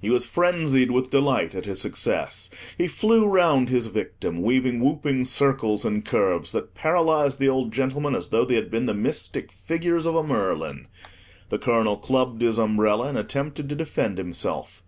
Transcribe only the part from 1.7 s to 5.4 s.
success. He flew round his victim, weaving whooping